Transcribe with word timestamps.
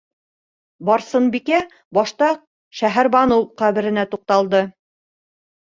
Барсынбикә 0.89 1.59
башта 1.99 2.31
Шәһәрбаныу 2.81 3.47
ҡәберенә 3.65 4.09
туҡталды. 4.15 4.69